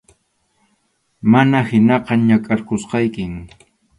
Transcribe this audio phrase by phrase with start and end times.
[1.35, 3.33] Mana hinaqa, nakʼarqusaykim.